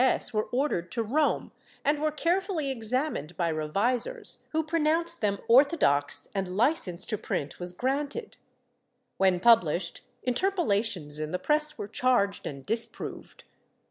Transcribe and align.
XI] 0.01 0.03
NATURE 0.07 0.15
OF 0.15 0.17
THE 0.17 0.23
HERESY 0.23 0.49
285 0.49 0.53
were 0.53 0.61
ordered 0.63 0.91
to 0.93 1.03
Rome 1.03 1.51
and 1.85 1.99
were 2.01 2.11
carefully 2.11 2.71
examined 2.71 3.37
by 3.37 3.49
revisers, 3.49 4.43
who 4.51 4.63
pronounced 4.63 5.21
them 5.21 5.37
orthodox 5.47 6.27
and 6.33 6.47
Jiccnce 6.47 7.05
to 7.05 7.17
print 7.19 7.59
was 7.59 7.71
granted. 7.71 8.37
When 9.17 9.39
published, 9.39 10.01
interpolations 10.23 11.19
in 11.19 11.31
the 11.31 11.37
press 11.37 11.77
were 11.77 11.87
charged 11.87 12.47
and 12.47 12.65
disproved. 12.65 13.43